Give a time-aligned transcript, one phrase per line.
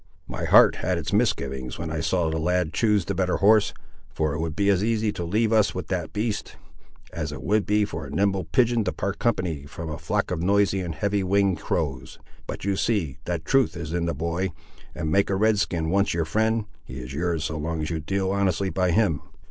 [0.27, 3.71] My heart had its misgivings when I saw the lad choose the better horse,
[4.09, 6.55] for it would be as easy to leave us with that beast,
[7.13, 10.79] as it would for a nimble pigeon to part company from a flock of noisy
[10.81, 12.17] and heavy winged crows.
[12.47, 14.49] But you see that truth is in the boy,
[14.95, 17.99] and make a Red skin once your friend, he is yours so long as you
[17.99, 19.21] deal honestly by him."